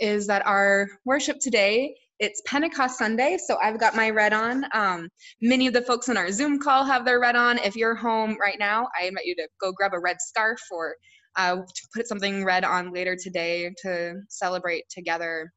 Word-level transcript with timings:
is 0.00 0.26
that 0.26 0.46
our 0.46 0.88
worship 1.04 1.38
today 1.40 1.94
it's 2.18 2.40
Pentecost 2.46 2.98
Sunday, 2.98 3.36
so 3.36 3.58
I've 3.62 3.78
got 3.78 3.94
my 3.94 4.08
red 4.08 4.32
on. 4.32 4.64
Um, 4.72 5.10
many 5.42 5.66
of 5.66 5.74
the 5.74 5.82
folks 5.82 6.08
on 6.08 6.16
our 6.16 6.32
Zoom 6.32 6.58
call 6.58 6.82
have 6.84 7.04
their 7.04 7.20
red 7.20 7.36
on. 7.36 7.58
If 7.58 7.76
you're 7.76 7.94
home 7.94 8.38
right 8.40 8.58
now, 8.58 8.88
I 8.98 9.04
invite 9.04 9.26
you 9.26 9.34
to 9.36 9.46
go 9.60 9.70
grab 9.70 9.92
a 9.92 9.98
red 9.98 10.16
scarf 10.20 10.58
or 10.70 10.96
uh, 11.36 11.56
to 11.56 11.88
put 11.94 12.08
something 12.08 12.42
red 12.42 12.64
on 12.64 12.92
later 12.92 13.16
today 13.20 13.70
to 13.82 14.14
celebrate 14.30 14.84
together. 14.88 15.52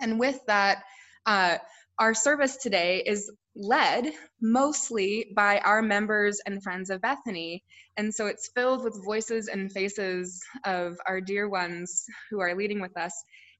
And 0.00 0.20
with 0.20 0.38
that, 0.46 0.84
uh, 1.26 1.58
our 1.98 2.14
service 2.14 2.56
today 2.58 3.02
is 3.04 3.28
led 3.56 4.12
mostly 4.40 5.32
by 5.34 5.58
our 5.60 5.82
members 5.82 6.40
and 6.46 6.62
friends 6.62 6.90
of 6.90 7.00
Bethany. 7.00 7.64
And 7.96 8.14
so 8.14 8.26
it's 8.26 8.50
filled 8.54 8.84
with 8.84 9.04
voices 9.04 9.48
and 9.48 9.72
faces 9.72 10.40
of 10.64 10.96
our 11.08 11.20
dear 11.20 11.48
ones 11.48 12.04
who 12.30 12.38
are 12.38 12.54
leading 12.54 12.80
with 12.80 12.96
us. 12.96 13.12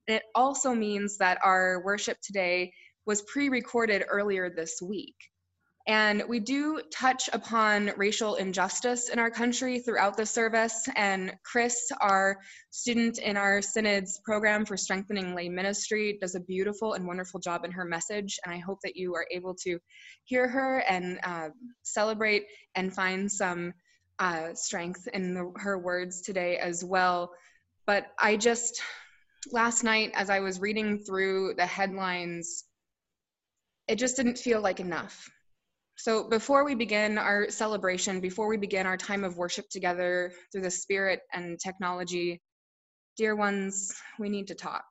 It 0.08 0.22
also 0.34 0.74
means 0.74 1.18
that 1.18 1.38
our 1.44 1.82
worship 1.84 2.18
today 2.22 2.72
was 3.06 3.22
pre 3.22 3.48
recorded 3.48 4.04
earlier 4.08 4.50
this 4.50 4.80
week. 4.82 5.14
And 5.86 6.22
we 6.28 6.38
do 6.38 6.82
touch 6.92 7.30
upon 7.32 7.92
racial 7.96 8.34
injustice 8.34 9.08
in 9.08 9.18
our 9.18 9.30
country 9.30 9.78
throughout 9.78 10.18
the 10.18 10.26
service. 10.26 10.86
And 10.96 11.34
Chris, 11.44 11.90
our 12.02 12.36
student 12.68 13.18
in 13.18 13.38
our 13.38 13.62
Synod's 13.62 14.20
program 14.22 14.66
for 14.66 14.76
strengthening 14.76 15.34
lay 15.34 15.48
ministry, 15.48 16.18
does 16.20 16.34
a 16.34 16.40
beautiful 16.40 16.92
and 16.92 17.06
wonderful 17.06 17.40
job 17.40 17.64
in 17.64 17.70
her 17.70 17.86
message. 17.86 18.38
And 18.44 18.54
I 18.54 18.58
hope 18.58 18.80
that 18.84 18.96
you 18.96 19.14
are 19.14 19.26
able 19.30 19.54
to 19.64 19.78
hear 20.24 20.46
her 20.46 20.80
and 20.80 21.18
uh, 21.22 21.48
celebrate 21.84 22.44
and 22.74 22.94
find 22.94 23.32
some 23.32 23.72
uh, 24.18 24.52
strength 24.52 25.08
in 25.14 25.32
the, 25.32 25.50
her 25.56 25.78
words 25.78 26.20
today 26.20 26.58
as 26.58 26.84
well. 26.84 27.30
But 27.86 28.08
I 28.20 28.36
just, 28.36 28.82
last 29.52 29.84
night, 29.84 30.10
as 30.14 30.30
I 30.30 30.40
was 30.40 30.60
reading 30.60 30.98
through 30.98 31.54
the 31.54 31.66
headlines, 31.66 32.64
it 33.86 33.96
just 33.96 34.16
didn't 34.16 34.38
feel 34.38 34.60
like 34.60 34.80
enough 34.80 35.30
so, 36.00 36.22
before 36.22 36.64
we 36.64 36.76
begin 36.76 37.18
our 37.18 37.50
celebration, 37.50 38.20
before 38.20 38.46
we 38.46 38.56
begin 38.56 38.86
our 38.86 38.96
time 38.96 39.24
of 39.24 39.36
worship 39.36 39.68
together 39.68 40.32
through 40.52 40.62
the 40.62 40.70
Spirit 40.70 41.22
and 41.32 41.58
technology, 41.58 42.40
dear 43.16 43.34
ones, 43.34 43.92
we 44.16 44.28
need 44.28 44.46
to 44.46 44.54
talk. 44.54 44.84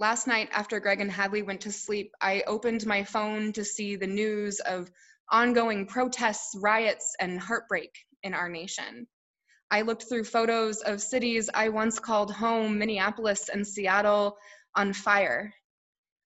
Last 0.00 0.26
night, 0.26 0.48
after 0.50 0.80
Greg 0.80 1.00
and 1.00 1.12
Hadley 1.12 1.42
went 1.42 1.60
to 1.60 1.70
sleep, 1.70 2.10
I 2.20 2.42
opened 2.48 2.84
my 2.86 3.04
phone 3.04 3.52
to 3.52 3.64
see 3.64 3.94
the 3.94 4.08
news 4.08 4.58
of 4.58 4.90
ongoing 5.30 5.86
protests, 5.86 6.58
riots, 6.60 7.14
and 7.20 7.38
heartbreak 7.38 7.96
in 8.24 8.34
our 8.34 8.48
nation. 8.48 9.06
I 9.74 9.80
looked 9.80 10.04
through 10.04 10.22
photos 10.22 10.82
of 10.82 11.02
cities 11.02 11.50
I 11.52 11.68
once 11.68 11.98
called 11.98 12.32
home, 12.32 12.78
Minneapolis 12.78 13.48
and 13.48 13.66
Seattle, 13.66 14.38
on 14.76 14.92
fire 14.92 15.52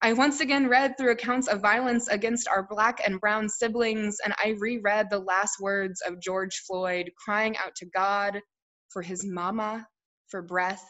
I 0.00 0.14
once 0.14 0.40
again 0.40 0.66
read 0.66 0.96
through 0.96 1.10
accounts 1.12 1.48
of 1.48 1.60
violence 1.60 2.08
against 2.08 2.48
our 2.48 2.62
black 2.62 3.06
and 3.06 3.20
brown 3.20 3.50
siblings, 3.50 4.16
and 4.24 4.32
I 4.42 4.56
reread 4.58 5.10
the 5.10 5.18
last 5.18 5.60
words 5.60 6.00
of 6.06 6.22
George 6.22 6.62
Floyd 6.66 7.10
crying 7.22 7.54
out 7.58 7.74
to 7.76 7.86
God 7.86 8.40
for 8.88 9.02
his 9.02 9.26
mama, 9.26 9.86
for 10.28 10.40
breath, 10.40 10.86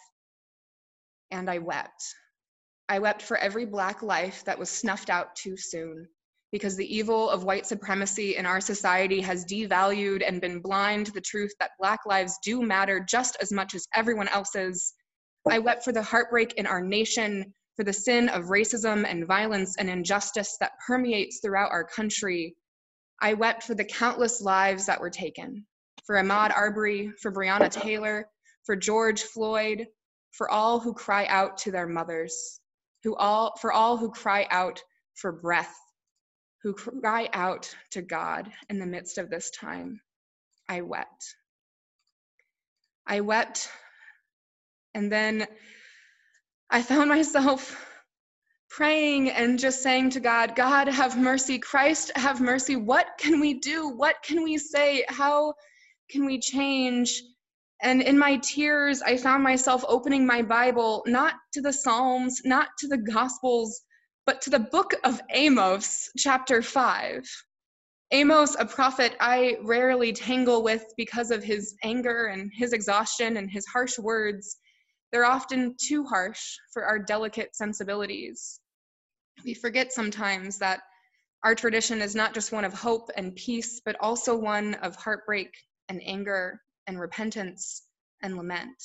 and 1.33 1.51
I 1.51 1.59
wept. 1.59 2.05
I 2.89 3.01
wept 3.01 3.23
for 3.23 3.37
every 3.37 3.67
black 3.67 4.01
life 4.01 4.45
that 4.45 4.61
was 4.61 4.71
snuffed 4.71 5.11
out 5.11 5.35
too 5.35 5.57
soon 5.57 6.07
because 6.55 6.77
the 6.77 6.97
evil 6.97 7.29
of 7.31 7.43
white 7.43 7.67
supremacy 7.67 8.37
in 8.37 8.47
our 8.47 8.61
society 8.61 9.21
has 9.21 9.45
devalued 9.45 10.23
and 10.25 10.41
been 10.41 10.61
blind 10.61 11.05
to 11.05 11.11
the 11.11 11.21
truth 11.21 11.53
that 11.59 11.73
black 11.81 11.99
lives 12.07 12.39
do 12.45 12.63
matter 12.63 13.05
just 13.09 13.37
as 13.41 13.51
much 13.51 13.75
as 13.75 13.89
everyone 13.93 14.29
else's. 14.29 14.95
I 15.51 15.59
wept 15.59 15.83
for 15.83 15.91
the 15.91 16.01
heartbreak 16.01 16.55
in 16.55 16.65
our 16.65 16.81
nation 16.81 17.53
for 17.75 17.83
the 17.83 17.93
sin 17.93 18.29
of 18.29 18.45
racism 18.45 19.05
and 19.05 19.27
violence 19.27 19.75
and 19.79 19.91
injustice 19.91 20.57
that 20.61 20.79
permeates 20.87 21.41
throughout 21.41 21.73
our 21.73 21.83
country. 21.83 22.55
I 23.21 23.35
wept 23.35 23.65
for 23.65 23.75
the 23.75 23.85
countless 23.87 24.41
lives 24.41 24.87
that 24.87 25.01
were 25.01 25.11
taken, 25.11 25.67
for 26.07 26.15
Ahmaud 26.15 26.55
Arbery, 26.55 27.11
for 27.21 27.33
Breonna 27.33 27.69
Taylor, 27.69 28.29
for 28.63 28.77
George 28.77 29.23
Floyd, 29.23 29.89
for 30.31 30.49
all 30.49 30.79
who 30.79 30.95
cry 30.95 31.27
out 31.27 31.59
to 31.59 31.73
their 31.73 31.89
mothers, 31.89 32.61
who 33.03 33.17
all, 33.17 33.57
for 33.61 33.73
all 33.73 33.97
who 33.97 34.13
cry 34.13 34.47
out 34.53 34.81
for 35.17 35.33
breath, 35.33 35.75
who 36.65 36.73
cry 36.73 37.29
out 37.35 37.73
to 37.91 38.01
God 38.01 38.51
in 38.71 38.79
the 38.79 38.87
midst 38.87 39.19
of 39.19 39.29
this 39.29 39.51
time. 39.51 40.01
I 40.67 40.81
wept. 40.81 41.37
I 43.07 43.21
wept, 43.21 43.69
and 44.95 45.13
then 45.13 45.47
I 46.71 46.81
found 46.81 47.11
myself 47.11 47.79
praying 48.71 49.29
and 49.29 49.59
just 49.59 49.83
saying 49.83 50.11
to 50.11 50.21
God, 50.21 50.57
God, 50.57 50.89
have 50.89 51.19
mercy. 51.19 51.59
Christ, 51.59 52.11
have 52.17 52.41
mercy. 52.41 52.77
What 52.77 53.09
can 53.19 53.41
we 53.41 53.61
do? 53.61 53.91
What 53.91 54.17
can 54.25 54.43
we 54.43 54.57
say? 54.57 55.05
How 55.07 55.53
can 56.11 56.25
we 56.25 56.41
change? 56.41 57.23
And 57.83 58.01
in 58.01 58.17
my 58.17 58.39
tears, 58.39 59.03
I 59.03 59.19
found 59.19 59.43
myself 59.43 59.85
opening 59.87 60.27
my 60.27 60.41
Bible, 60.41 61.03
not 61.07 61.35
to 61.53 61.61
the 61.61 61.75
Psalms, 61.75 62.41
not 62.47 62.69
to 62.79 62.89
the 62.89 62.97
Gospels, 62.97 63.83
but 64.27 64.41
to 64.43 64.51
the 64.51 64.59
book 64.59 64.95
of 65.05 65.21
Amos, 65.31 66.11
chapter 66.17 66.63
5. 66.63 67.25
Amos, 68.11 68.57
a 68.59 68.65
prophet 68.65 69.17
I 69.21 69.57
rarely 69.63 70.13
tangle 70.13 70.63
with 70.63 70.85
because 70.97 71.31
of 71.31 71.43
his 71.43 71.75
anger 71.83 72.27
and 72.27 72.51
his 72.55 72.73
exhaustion 72.73 73.37
and 73.37 73.51
his 73.51 73.67
harsh 73.67 73.99
words. 73.99 74.59
They're 75.13 75.25
often 75.25 75.77
too 75.81 76.05
harsh 76.05 76.41
for 76.73 76.85
our 76.85 76.99
delicate 76.99 77.55
sensibilities. 77.55 78.61
We 79.45 79.55
forget 79.55 79.93
sometimes 79.93 80.59
that 80.59 80.81
our 81.43 81.55
tradition 81.55 82.01
is 82.01 82.15
not 82.15 82.33
just 82.33 82.53
one 82.53 82.65
of 82.65 82.73
hope 82.73 83.11
and 83.17 83.35
peace, 83.37 83.81
but 83.85 83.97
also 84.01 84.35
one 84.35 84.75
of 84.75 84.97
heartbreak 84.97 85.51
and 85.89 86.01
anger 86.05 86.61
and 86.87 86.99
repentance 86.99 87.87
and 88.23 88.37
lament. 88.37 88.77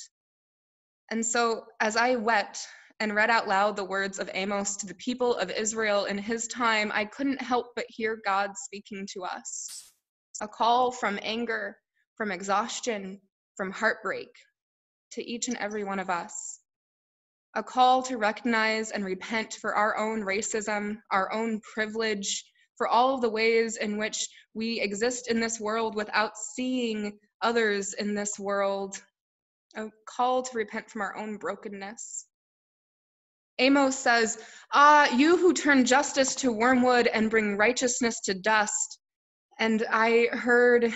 And 1.10 1.24
so, 1.24 1.64
as 1.80 1.96
I 1.96 2.16
wept 2.16 2.66
and 3.00 3.14
read 3.14 3.30
out 3.30 3.48
loud 3.48 3.76
the 3.76 3.84
words 3.84 4.18
of 4.18 4.30
Amos 4.34 4.76
to 4.76 4.86
the 4.86 4.94
people 4.94 5.34
of 5.36 5.50
Israel 5.50 6.04
in 6.04 6.18
his 6.18 6.46
time, 6.46 6.92
I 6.94 7.06
couldn't 7.06 7.40
help 7.40 7.68
but 7.74 7.86
hear 7.88 8.20
God 8.24 8.50
speaking 8.56 9.08
to 9.14 9.24
us 9.24 9.90
a 10.42 10.48
call 10.48 10.90
from 10.90 11.18
anger, 11.22 11.76
from 12.16 12.32
exhaustion, 12.32 13.20
from 13.56 13.70
heartbreak, 13.70 14.30
to 15.12 15.22
each 15.22 15.48
and 15.48 15.56
every 15.58 15.84
one 15.84 15.98
of 15.98 16.08
us. 16.08 16.60
A 17.54 17.62
call 17.62 18.02
to 18.04 18.16
recognize 18.16 18.90
and 18.90 19.04
repent 19.04 19.54
for 19.60 19.74
our 19.74 19.98
own 19.98 20.22
racism, 20.22 20.96
our 21.10 21.32
own 21.32 21.60
privilege, 21.60 22.44
for 22.76 22.88
all 22.88 23.14
of 23.14 23.20
the 23.20 23.28
ways 23.28 23.76
in 23.76 23.98
which 23.98 24.26
we 24.54 24.80
exist 24.80 25.30
in 25.30 25.40
this 25.40 25.60
world 25.60 25.94
without 25.94 26.38
seeing 26.38 27.18
others 27.42 27.92
in 27.94 28.14
this 28.14 28.38
world. 28.38 28.96
A 29.76 29.88
call 30.06 30.42
to 30.42 30.56
repent 30.56 30.88
from 30.88 31.02
our 31.02 31.16
own 31.16 31.36
brokenness. 31.36 32.26
Amos 33.60 33.98
says, 33.98 34.38
Ah, 34.72 35.14
you 35.14 35.36
who 35.36 35.52
turn 35.52 35.84
justice 35.84 36.34
to 36.36 36.50
wormwood 36.50 37.06
and 37.08 37.28
bring 37.28 37.58
righteousness 37.58 38.18
to 38.20 38.32
dust. 38.32 38.98
And 39.58 39.84
I 39.90 40.28
heard 40.32 40.94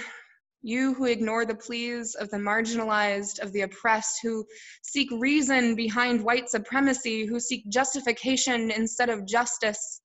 you 0.62 0.94
who 0.94 1.04
ignore 1.04 1.44
the 1.44 1.54
pleas 1.54 2.14
of 2.14 2.30
the 2.30 2.38
marginalized, 2.38 3.38
of 3.40 3.52
the 3.52 3.60
oppressed, 3.60 4.20
who 4.22 4.46
seek 4.82 5.10
reason 5.12 5.74
behind 5.74 6.24
white 6.24 6.48
supremacy, 6.48 7.26
who 7.26 7.38
seek 7.38 7.68
justification 7.68 8.70
instead 8.70 9.10
of 9.10 9.26
justice. 9.26 10.00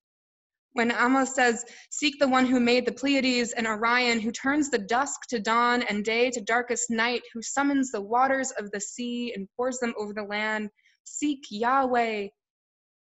When 0.74 0.92
Amos 0.92 1.34
says, 1.34 1.64
Seek 1.92 2.20
the 2.20 2.28
one 2.28 2.46
who 2.46 2.60
made 2.60 2.86
the 2.86 2.92
Pleiades 2.92 3.54
and 3.54 3.68
Orion, 3.68 4.20
who 4.20 4.34
turns 4.34 4.70
the 4.70 4.80
dusk 4.80 5.22
to 5.30 5.40
dawn 5.40 5.84
and 5.84 6.04
day 6.04 6.30
to 6.32 6.42
darkest 6.42 6.90
night, 6.90 7.22
who 7.34 7.42
summons 7.42 7.90
the 7.92 8.02
waters 8.02 8.52
of 8.52 8.70
the 8.72 8.82
sea 8.82 9.32
and 9.34 9.48
pours 9.56 9.80
them 9.80 9.94
over 9.98 10.14
the 10.14 10.24
land, 10.24 10.70
seek 11.06 11.40
Yahweh. 11.50 12.28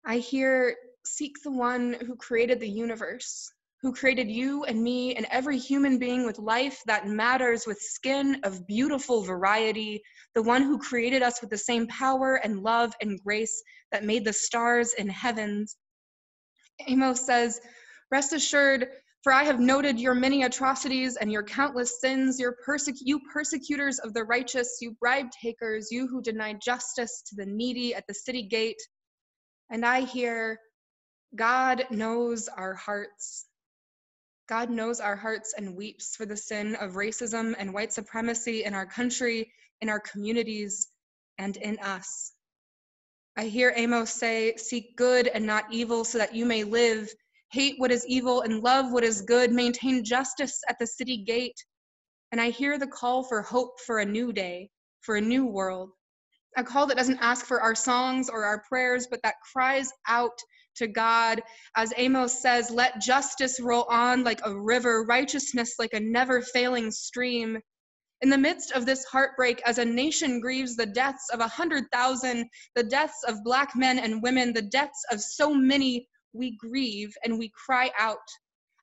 I 0.06 0.18
hear, 0.18 0.76
Seek 1.06 1.36
the 1.44 1.52
one 1.52 1.98
who 2.06 2.16
created 2.16 2.60
the 2.60 2.70
universe, 2.70 3.52
who 3.82 3.94
created 3.94 4.30
you 4.30 4.64
and 4.64 4.82
me 4.82 5.16
and 5.16 5.28
every 5.30 5.58
human 5.58 6.00
being 6.00 6.26
with 6.26 6.40
life 6.40 6.82
that 6.88 7.08
matters, 7.08 7.68
with 7.68 7.80
skin 7.80 8.40
of 8.44 8.66
beautiful 8.66 9.22
variety, 9.22 10.02
the 10.34 10.42
one 10.42 10.64
who 10.64 10.80
created 10.80 11.22
us 11.22 11.42
with 11.42 11.52
the 11.52 11.58
same 11.58 11.86
power 11.88 12.40
and 12.44 12.64
love 12.64 12.94
and 13.02 13.22
grace 13.24 13.64
that 13.92 14.04
made 14.04 14.26
the 14.26 14.34
stars 14.34 14.94
in 14.94 15.08
heavens. 15.08 15.78
Amos 16.88 17.26
says, 17.26 17.62
Rest 18.12 18.34
assured, 18.34 18.88
for 19.24 19.32
I 19.32 19.44
have 19.44 19.60
noted 19.60 20.00
your 20.00 20.16
many 20.16 20.44
atrocities 20.44 21.18
and 21.18 21.32
your 21.32 21.44
countless 21.44 22.00
sins, 22.00 22.40
your 22.40 22.58
persecu- 22.68 23.02
you 23.02 23.20
persecutors 23.32 24.00
of 24.00 24.14
the 24.14 24.24
righteous, 24.24 24.78
you 24.82 24.96
bribe 25.00 25.28
takers, 25.32 25.90
you 25.92 26.08
who 26.08 26.22
deny 26.22 26.54
justice 26.54 27.22
to 27.28 27.36
the 27.36 27.46
needy 27.46 27.94
at 27.94 28.06
the 28.08 28.14
city 28.14 28.44
gate. 28.44 28.82
And 29.76 29.86
I 29.86 30.06
hear, 30.06 30.62
God 31.36 31.88
knows 31.92 32.48
our 32.48 32.76
hearts. 32.76 33.46
God 34.48 34.70
knows 34.70 35.02
our 35.02 35.18
hearts 35.18 35.54
and 35.58 35.76
weeps 35.76 36.16
for 36.16 36.26
the 36.26 36.38
sin 36.38 36.76
of 36.76 36.94
racism 36.94 37.54
and 37.60 37.74
white 37.74 37.92
supremacy 37.92 38.64
in 38.64 38.74
our 38.74 38.86
country, 38.86 39.52
in 39.82 39.90
our 39.90 40.00
communities, 40.00 40.88
and 41.38 41.58
in 41.58 41.78
us. 41.80 42.32
I 43.36 43.48
hear 43.48 43.74
Amos 43.76 44.14
say, 44.14 44.56
Seek 44.56 44.96
good 44.96 45.28
and 45.28 45.46
not 45.46 45.66
evil 45.70 46.06
so 46.06 46.20
that 46.20 46.34
you 46.34 46.46
may 46.46 46.64
live. 46.64 47.14
Hate 47.52 47.78
what 47.78 47.92
is 47.92 48.08
evil 48.08 48.44
and 48.44 48.64
love 48.64 48.94
what 48.94 49.04
is 49.04 49.24
good. 49.24 49.52
Maintain 49.52 50.06
justice 50.06 50.62
at 50.70 50.80
the 50.80 50.88
city 50.88 51.18
gate. 51.18 51.66
And 52.32 52.40
I 52.40 52.50
hear 52.50 52.80
the 52.80 52.88
call 52.88 53.26
for 53.26 53.42
hope 53.42 53.82
for 53.82 54.00
a 54.00 54.06
new 54.06 54.32
day, 54.32 54.70
for 55.02 55.18
a 55.18 55.22
new 55.22 55.46
world. 55.46 55.92
A 56.58 56.64
call 56.64 56.88
that 56.88 56.98
doesn't 56.98 57.20
ask 57.20 57.46
for 57.46 57.62
our 57.62 57.76
songs 57.76 58.30
or 58.30 58.46
our 58.46 58.64
prayers, 58.70 59.08
but 59.08 59.22
that 59.24 59.36
cries 59.54 59.92
out 60.08 60.38
to 60.76 60.88
God. 60.88 61.42
As 61.76 61.94
Amos 61.98 62.42
says, 62.42 62.72
let 62.72 63.02
justice 63.02 63.60
roll 63.60 63.84
on 63.90 64.24
like 64.24 64.40
a 64.46 64.58
river, 64.58 65.04
righteousness 65.04 65.76
like 65.80 65.94
a 65.94 66.00
never 66.00 66.42
failing 66.42 66.92
stream. 66.92 67.60
In 68.22 68.30
the 68.30 68.38
midst 68.38 68.72
of 68.72 68.86
this 68.86 69.04
heartbreak, 69.06 69.62
as 69.66 69.78
a 69.78 69.86
nation 69.86 70.40
grieves 70.40 70.76
the 70.76 70.86
deaths 70.86 71.30
of 71.34 71.42
a 71.42 71.48
hundred 71.48 71.84
thousand, 71.92 72.50
the 72.74 72.84
deaths 72.84 73.24
of 73.28 73.44
black 73.44 73.76
men 73.76 74.00
and 74.00 74.24
women, 74.24 74.54
the 74.54 74.62
deaths 74.62 75.04
of 75.12 75.22
so 75.22 75.54
many, 75.54 76.08
we 76.34 76.56
grieve 76.58 77.14
and 77.24 77.38
we 77.38 77.52
cry 77.66 77.92
out. 78.00 78.18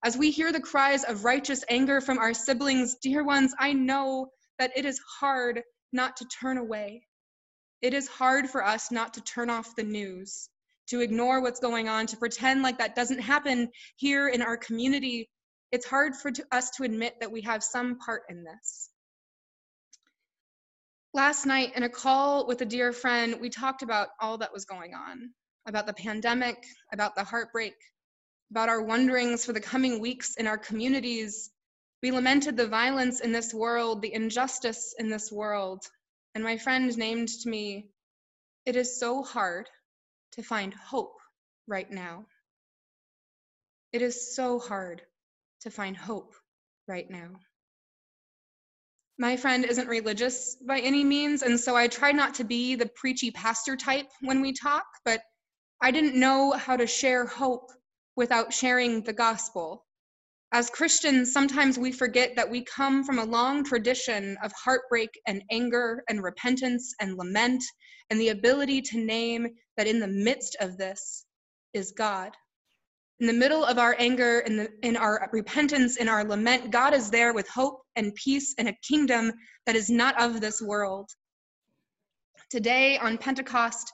As 0.04 0.16
we 0.16 0.30
hear 0.30 0.52
the 0.52 0.60
cries 0.60 1.04
of 1.04 1.24
righteous 1.24 1.64
anger 1.70 2.00
from 2.00 2.18
our 2.18 2.34
siblings, 2.34 2.96
dear 3.02 3.24
ones, 3.24 3.54
I 3.58 3.72
know 3.72 4.28
that 4.58 4.72
it 4.76 4.84
is 4.84 5.00
hard 5.20 5.62
not 5.92 6.16
to 6.18 6.26
turn 6.26 6.58
away. 6.58 7.02
It 7.82 7.94
is 7.94 8.08
hard 8.08 8.48
for 8.48 8.64
us 8.64 8.90
not 8.90 9.14
to 9.14 9.20
turn 9.20 9.50
off 9.50 9.76
the 9.76 9.82
news 9.82 10.48
to 10.88 11.00
ignore 11.00 11.40
what's 11.40 11.60
going 11.60 11.88
on, 11.88 12.06
to 12.06 12.16
pretend 12.16 12.62
like 12.62 12.78
that 12.78 12.94
doesn't 12.94 13.20
happen 13.20 13.68
here 13.96 14.28
in 14.28 14.42
our 14.42 14.56
community, 14.56 15.28
it's 15.70 15.86
hard 15.86 16.14
for 16.14 16.30
us 16.50 16.70
to 16.72 16.82
admit 16.82 17.14
that 17.20 17.32
we 17.32 17.40
have 17.40 17.64
some 17.64 17.98
part 17.98 18.24
in 18.28 18.44
this. 18.44 18.90
Last 21.14 21.46
night, 21.46 21.72
in 21.76 21.82
a 21.82 21.88
call 21.88 22.46
with 22.46 22.60
a 22.60 22.66
dear 22.66 22.92
friend, 22.92 23.38
we 23.40 23.48
talked 23.48 23.82
about 23.82 24.08
all 24.20 24.38
that 24.38 24.52
was 24.52 24.64
going 24.64 24.94
on 24.94 25.30
about 25.66 25.86
the 25.86 25.94
pandemic, 25.94 26.62
about 26.92 27.14
the 27.14 27.24
heartbreak, 27.24 27.74
about 28.50 28.68
our 28.68 28.82
wonderings 28.82 29.44
for 29.44 29.52
the 29.52 29.60
coming 29.60 30.00
weeks 30.00 30.34
in 30.36 30.46
our 30.46 30.58
communities. 30.58 31.50
We 32.02 32.10
lamented 32.10 32.56
the 32.56 32.66
violence 32.66 33.20
in 33.20 33.32
this 33.32 33.54
world, 33.54 34.02
the 34.02 34.12
injustice 34.12 34.94
in 34.98 35.08
this 35.08 35.30
world. 35.30 35.86
And 36.34 36.42
my 36.42 36.56
friend 36.56 36.96
named 36.96 37.28
to 37.28 37.48
me, 37.48 37.90
It 38.64 38.76
is 38.76 38.98
so 38.98 39.22
hard 39.22 39.68
to 40.32 40.42
find 40.42 40.72
hope 40.72 41.18
right 41.66 41.90
now. 41.90 42.26
It 43.92 44.00
is 44.00 44.34
so 44.34 44.58
hard 44.58 45.02
to 45.60 45.70
find 45.70 45.96
hope 45.96 46.34
right 46.88 47.08
now. 47.10 47.30
My 49.18 49.36
friend 49.36 49.64
isn't 49.64 49.88
religious 49.88 50.56
by 50.56 50.80
any 50.80 51.04
means, 51.04 51.42
and 51.42 51.60
so 51.60 51.76
I 51.76 51.86
try 51.88 52.12
not 52.12 52.34
to 52.34 52.44
be 52.44 52.74
the 52.74 52.86
preachy 52.86 53.30
pastor 53.30 53.76
type 53.76 54.08
when 54.22 54.40
we 54.40 54.54
talk, 54.54 54.86
but 55.04 55.20
I 55.82 55.90
didn't 55.90 56.18
know 56.18 56.52
how 56.52 56.76
to 56.76 56.86
share 56.86 57.26
hope 57.26 57.70
without 58.16 58.54
sharing 58.54 59.02
the 59.02 59.12
gospel. 59.12 59.84
As 60.54 60.68
Christians, 60.68 61.32
sometimes 61.32 61.78
we 61.78 61.90
forget 61.90 62.36
that 62.36 62.50
we 62.50 62.62
come 62.62 63.04
from 63.04 63.18
a 63.18 63.24
long 63.24 63.64
tradition 63.64 64.36
of 64.42 64.52
heartbreak 64.52 65.08
and 65.26 65.42
anger 65.50 66.04
and 66.10 66.22
repentance 66.22 66.94
and 67.00 67.16
lament 67.16 67.64
and 68.10 68.20
the 68.20 68.28
ability 68.28 68.82
to 68.82 68.98
name 68.98 69.48
that 69.78 69.86
in 69.86 69.98
the 69.98 70.06
midst 70.06 70.56
of 70.60 70.76
this 70.76 71.24
is 71.72 71.92
God. 71.92 72.36
In 73.20 73.26
the 73.26 73.32
middle 73.32 73.64
of 73.64 73.78
our 73.78 73.96
anger, 73.98 74.40
in, 74.40 74.58
the, 74.58 74.68
in 74.82 74.94
our 74.94 75.26
repentance, 75.32 75.96
in 75.96 76.06
our 76.06 76.22
lament, 76.22 76.70
God 76.70 76.92
is 76.92 77.10
there 77.10 77.32
with 77.32 77.48
hope 77.48 77.80
and 77.96 78.14
peace 78.14 78.54
and 78.58 78.68
a 78.68 78.76
kingdom 78.86 79.32
that 79.64 79.76
is 79.76 79.88
not 79.88 80.20
of 80.20 80.42
this 80.42 80.60
world. 80.60 81.08
Today 82.50 82.98
on 82.98 83.16
Pentecost, 83.16 83.90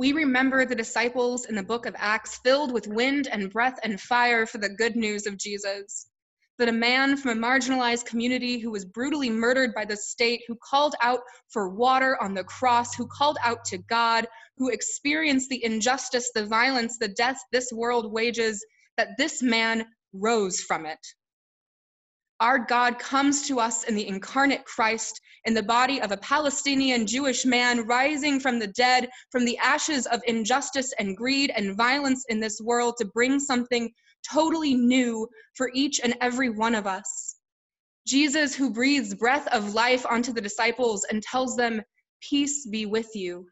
we 0.00 0.14
remember 0.14 0.64
the 0.64 0.74
disciples 0.74 1.44
in 1.44 1.54
the 1.54 1.62
book 1.62 1.84
of 1.84 1.94
Acts 1.98 2.38
filled 2.42 2.72
with 2.72 2.86
wind 2.86 3.28
and 3.30 3.52
breath 3.52 3.78
and 3.82 4.00
fire 4.00 4.46
for 4.46 4.56
the 4.56 4.70
good 4.70 4.96
news 4.96 5.26
of 5.26 5.36
Jesus. 5.36 6.06
That 6.58 6.70
a 6.70 6.72
man 6.72 7.18
from 7.18 7.32
a 7.36 7.46
marginalized 7.46 8.06
community 8.06 8.58
who 8.58 8.70
was 8.70 8.86
brutally 8.86 9.28
murdered 9.28 9.74
by 9.74 9.84
the 9.84 9.98
state, 9.98 10.40
who 10.48 10.56
called 10.64 10.94
out 11.02 11.20
for 11.50 11.68
water 11.68 12.16
on 12.22 12.32
the 12.32 12.44
cross, 12.44 12.94
who 12.94 13.06
called 13.08 13.36
out 13.44 13.62
to 13.66 13.76
God, 13.76 14.26
who 14.56 14.70
experienced 14.70 15.50
the 15.50 15.62
injustice, 15.62 16.30
the 16.34 16.46
violence, 16.46 16.96
the 16.96 17.08
death 17.08 17.38
this 17.52 17.70
world 17.70 18.10
wages, 18.10 18.64
that 18.96 19.18
this 19.18 19.42
man 19.42 19.84
rose 20.14 20.60
from 20.60 20.86
it. 20.86 20.98
Our 22.40 22.58
God 22.58 22.98
comes 22.98 23.46
to 23.48 23.60
us 23.60 23.84
in 23.84 23.94
the 23.94 24.08
incarnate 24.08 24.64
Christ, 24.64 25.20
in 25.44 25.52
the 25.52 25.62
body 25.62 26.00
of 26.00 26.10
a 26.10 26.16
Palestinian 26.16 27.06
Jewish 27.06 27.44
man 27.44 27.86
rising 27.86 28.40
from 28.40 28.58
the 28.58 28.68
dead, 28.68 29.10
from 29.30 29.44
the 29.44 29.58
ashes 29.58 30.06
of 30.06 30.22
injustice 30.26 30.94
and 30.98 31.16
greed 31.16 31.52
and 31.54 31.76
violence 31.76 32.24
in 32.30 32.40
this 32.40 32.58
world 32.62 32.96
to 32.98 33.04
bring 33.04 33.38
something 33.38 33.92
totally 34.30 34.74
new 34.74 35.28
for 35.54 35.70
each 35.74 36.00
and 36.02 36.16
every 36.22 36.48
one 36.48 36.74
of 36.74 36.86
us. 36.86 37.36
Jesus, 38.06 38.54
who 38.54 38.70
breathes 38.70 39.14
breath 39.14 39.46
of 39.48 39.74
life 39.74 40.06
onto 40.06 40.32
the 40.32 40.40
disciples 40.40 41.04
and 41.10 41.22
tells 41.22 41.56
them, 41.56 41.82
Peace 42.22 42.66
be 42.66 42.86
with 42.86 43.14
you. 43.14 43.46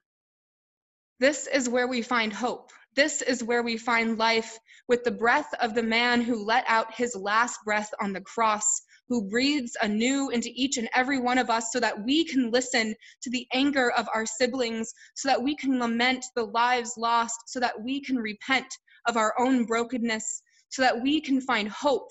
This 1.21 1.47
is 1.47 1.69
where 1.69 1.89
we 1.89 2.01
find 2.01 2.33
hope. 2.33 2.71
This 2.99 3.23
is 3.23 3.45
where 3.45 3.63
we 3.63 3.77
find 3.77 4.19
life 4.19 4.59
with 4.89 5.05
the 5.05 5.13
breath 5.13 5.55
of 5.61 5.73
the 5.73 5.85
man 5.85 6.21
who 6.21 6.45
let 6.45 6.65
out 6.67 6.93
his 6.93 7.15
last 7.15 7.61
breath 7.65 7.95
on 8.01 8.13
the 8.13 8.21
cross, 8.23 8.65
who 9.09 9.31
breathes 9.31 9.77
anew 9.81 10.31
into 10.31 10.51
each 10.53 10.79
and 10.79 10.89
every 10.97 11.21
one 11.21 11.39
of 11.39 11.49
us 11.49 11.71
so 11.71 11.79
that 11.79 12.05
we 12.05 12.25
can 12.25 12.51
listen 12.51 12.97
to 13.23 13.31
the 13.31 13.47
anger 13.53 13.93
of 13.93 14.09
our 14.13 14.27
siblings, 14.27 14.93
so 15.15 15.29
that 15.29 15.41
we 15.41 15.55
can 15.55 15.79
lament 15.79 16.25
the 16.35 16.43
lives 16.43 16.95
lost, 16.97 17.39
so 17.47 17.61
that 17.61 17.81
we 17.81 18.01
can 18.01 18.17
repent 18.17 18.67
of 19.07 19.17
our 19.17 19.33
own 19.39 19.65
brokenness, 19.65 20.43
so 20.69 20.83
that 20.83 21.01
we 21.01 21.21
can 21.21 21.41
find 21.41 21.69
hope 21.69 22.11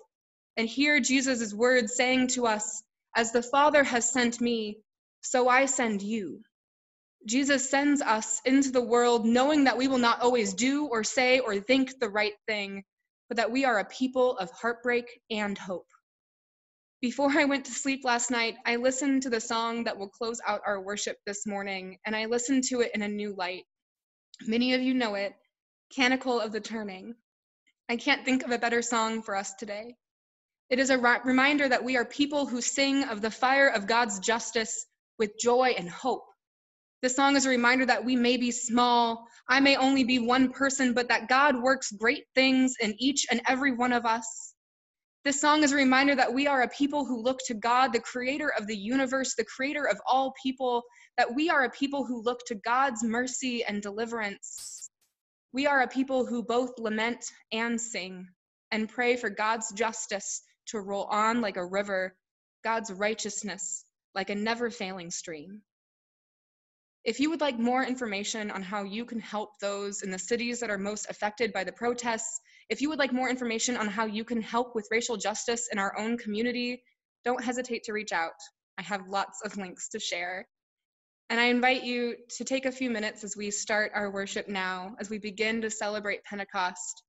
and 0.55 0.69
hear 0.69 1.01
Jesus' 1.01 1.53
words 1.53 1.97
saying 1.97 2.27
to 2.27 2.47
us, 2.47 2.81
As 3.13 3.33
the 3.33 3.43
Father 3.43 3.83
has 3.83 4.09
sent 4.09 4.39
me, 4.39 4.79
so 5.19 5.49
I 5.49 5.65
send 5.65 6.01
you. 6.01 6.39
Jesus 7.27 7.69
sends 7.69 8.01
us 8.01 8.41
into 8.45 8.71
the 8.71 8.81
world 8.81 9.25
knowing 9.25 9.65
that 9.65 9.77
we 9.77 9.89
will 9.89 9.97
not 9.97 10.21
always 10.21 10.53
do 10.53 10.85
or 10.85 11.03
say 11.03 11.39
or 11.39 11.59
think 11.59 11.99
the 11.99 12.07
right 12.07 12.35
thing, 12.47 12.85
but 13.27 13.35
that 13.35 13.51
we 13.51 13.65
are 13.65 13.79
a 13.79 13.85
people 13.85 14.37
of 14.37 14.49
heartbreak 14.51 15.19
and 15.29 15.57
hope. 15.57 15.89
Before 17.01 17.29
I 17.29 17.43
went 17.43 17.65
to 17.65 17.73
sleep 17.73 18.05
last 18.05 18.31
night, 18.31 18.55
I 18.65 18.77
listened 18.77 19.23
to 19.23 19.29
the 19.29 19.41
song 19.41 19.83
that 19.83 19.97
will 19.97 20.07
close 20.07 20.39
out 20.47 20.61
our 20.65 20.79
worship 20.79 21.17
this 21.25 21.45
morning, 21.45 21.97
and 22.05 22.15
I 22.15 22.27
listened 22.27 22.63
to 22.69 22.79
it 22.79 22.91
in 22.95 23.01
a 23.01 23.09
new 23.09 23.35
light. 23.35 23.65
Many 24.47 24.73
of 24.73 24.81
you 24.81 24.93
know 24.93 25.15
it 25.15 25.33
Canticle 25.93 26.39
of 26.39 26.53
the 26.53 26.61
Turning. 26.61 27.13
I 27.89 27.97
can't 27.97 28.23
think 28.23 28.45
of 28.45 28.51
a 28.51 28.57
better 28.57 28.81
song 28.81 29.21
for 29.21 29.35
us 29.35 29.53
today. 29.55 29.95
It 30.69 30.79
is 30.79 30.91
a 30.91 30.97
reminder 30.97 31.67
that 31.67 31.83
we 31.83 31.97
are 31.97 32.05
people 32.05 32.45
who 32.45 32.61
sing 32.61 33.03
of 33.03 33.19
the 33.19 33.31
fire 33.31 33.67
of 33.67 33.85
God's 33.85 34.19
justice 34.19 34.85
with 35.19 35.37
joy 35.37 35.75
and 35.77 35.89
hope 35.89 36.23
this 37.01 37.15
song 37.15 37.35
is 37.35 37.45
a 37.45 37.49
reminder 37.49 37.85
that 37.85 38.03
we 38.03 38.15
may 38.15 38.37
be 38.37 38.49
small, 38.49 39.27
I 39.47 39.59
may 39.59 39.77
only 39.77 40.03
be 40.03 40.17
one 40.17 40.51
person, 40.51 40.93
but 40.93 41.07
that 41.09 41.29
God 41.29 41.61
works 41.61 41.91
great 41.91 42.23
things 42.33 42.73
in 42.79 42.95
each 42.97 43.27
and 43.29 43.39
every 43.47 43.71
one 43.71 43.93
of 43.93 44.05
us. 44.05 44.55
This 45.23 45.39
song 45.39 45.61
is 45.61 45.73
a 45.73 45.75
reminder 45.75 46.15
that 46.15 46.33
we 46.33 46.47
are 46.47 46.63
a 46.63 46.69
people 46.69 47.05
who 47.05 47.21
look 47.21 47.39
to 47.45 47.53
God, 47.53 47.93
the 47.93 47.99
creator 47.99 48.51
of 48.57 48.65
the 48.65 48.75
universe, 48.75 49.35
the 49.35 49.45
creator 49.45 49.83
of 49.83 49.99
all 50.07 50.33
people, 50.41 50.83
that 51.17 51.35
we 51.35 51.49
are 51.49 51.65
a 51.65 51.69
people 51.69 52.05
who 52.05 52.23
look 52.23 52.39
to 52.47 52.55
God's 52.55 53.03
mercy 53.03 53.63
and 53.63 53.81
deliverance. 53.81 54.89
We 55.53 55.67
are 55.67 55.81
a 55.81 55.87
people 55.87 56.25
who 56.25 56.43
both 56.43 56.79
lament 56.79 57.23
and 57.51 57.79
sing 57.79 58.27
and 58.71 58.89
pray 58.89 59.17
for 59.17 59.29
God's 59.29 59.71
justice 59.73 60.41
to 60.67 60.79
roll 60.79 61.05
on 61.05 61.41
like 61.41 61.57
a 61.57 61.65
river, 61.65 62.15
God's 62.63 62.91
righteousness 62.91 63.85
like 64.15 64.29
a 64.29 64.35
never 64.35 64.71
failing 64.71 65.11
stream. 65.11 65.61
If 67.07 67.21
you 67.21 67.29
would 67.29 67.39
like 67.39 67.57
more 67.57 67.85
information 67.85 68.51
on 68.51 68.61
how 68.61 68.83
you 68.83 69.05
can 69.05 69.21
help 69.21 69.59
those 69.61 70.01
in 70.01 70.11
the 70.11 70.19
cities 70.19 70.59
that 70.59 70.69
are 70.69 70.77
most 70.77 71.09
affected 71.09 71.53
by 71.53 71.63
the 71.63 71.71
protests, 71.71 72.41
if 72.67 72.81
you 72.81 72.89
would 72.89 72.99
like 72.99 73.13
more 73.13 73.29
information 73.29 73.77
on 73.77 73.87
how 73.87 74.05
you 74.05 74.25
can 74.25 74.41
help 74.41 74.75
with 74.75 74.89
racial 74.91 75.15
justice 75.15 75.69
in 75.71 75.79
our 75.79 75.97
own 75.97 76.17
community, 76.17 76.83
don't 77.23 77.41
hesitate 77.41 77.85
to 77.85 77.93
reach 77.93 78.11
out. 78.11 78.33
I 78.77 78.81
have 78.81 79.07
lots 79.07 79.39
of 79.45 79.55
links 79.55 79.87
to 79.89 80.01
share. 80.01 80.49
And 81.29 81.39
I 81.39 81.45
invite 81.45 81.85
you 81.85 82.17
to 82.39 82.43
take 82.43 82.65
a 82.65 82.73
few 82.73 82.89
minutes 82.89 83.23
as 83.23 83.37
we 83.37 83.51
start 83.51 83.93
our 83.95 84.11
worship 84.11 84.49
now, 84.49 84.93
as 84.99 85.09
we 85.09 85.17
begin 85.17 85.61
to 85.61 85.69
celebrate 85.69 86.25
Pentecost, 86.25 87.03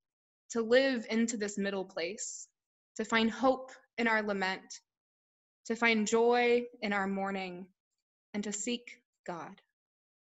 to 0.53 0.63
live 0.63 1.07
into 1.11 1.37
this 1.37 1.59
middle 1.59 1.85
place, 1.85 2.47
to 2.99 3.05
find 3.05 3.33
hope 3.33 3.73
in 3.97 4.07
our 4.07 4.23
lament, 4.23 4.63
to 5.67 5.75
find 5.75 6.07
joy 6.07 6.67
in 6.83 6.93
our 6.93 7.09
mourning, 7.09 7.67
and 8.33 8.45
to 8.45 8.53
seek 8.53 9.03
God. 9.27 9.61